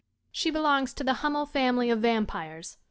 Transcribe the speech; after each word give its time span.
She 0.31 0.49
belongs 0.49 0.95
to 0.95 1.03
the 1.03 1.13
Hummel 1.21 1.45
family 1.45 1.91
of 1.91 1.99
vam 2.01 2.25
pires. 2.25 2.75